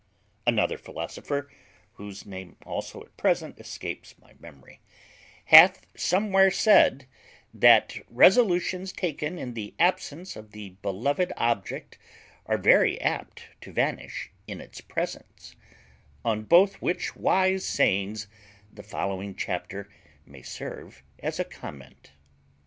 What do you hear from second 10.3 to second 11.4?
of the beloved